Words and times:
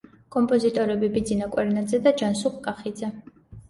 კომპოზიტორები: 0.35 1.11
ბიძინა 1.19 1.51
კვერნაძე 1.53 2.03
და 2.09 2.17
ჯანსუღ 2.25 2.61
კახიძე. 2.71 3.17